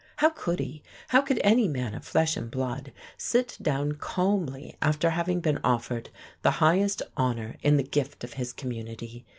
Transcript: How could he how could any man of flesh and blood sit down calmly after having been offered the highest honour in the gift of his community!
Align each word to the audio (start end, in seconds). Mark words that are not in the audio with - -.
How 0.15 0.31
could 0.31 0.59
he 0.59 0.81
how 1.09 1.21
could 1.21 1.39
any 1.43 1.67
man 1.67 1.93
of 1.93 2.03
flesh 2.03 2.35
and 2.35 2.49
blood 2.49 2.91
sit 3.17 3.55
down 3.61 3.91
calmly 3.91 4.75
after 4.81 5.11
having 5.11 5.41
been 5.41 5.59
offered 5.63 6.09
the 6.41 6.49
highest 6.57 7.03
honour 7.19 7.57
in 7.61 7.77
the 7.77 7.83
gift 7.83 8.23
of 8.23 8.33
his 8.33 8.51
community! 8.51 9.27